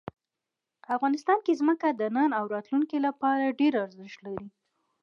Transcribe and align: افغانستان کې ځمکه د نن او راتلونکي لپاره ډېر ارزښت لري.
افغانستان 0.95 1.39
کې 1.45 1.59
ځمکه 1.59 1.87
د 1.99 2.01
نن 2.15 2.29
او 2.39 2.45
راتلونکي 2.53 2.97
لپاره 3.07 3.55
ډېر 3.59 3.73
ارزښت 3.85 4.17
لري. 4.25 4.47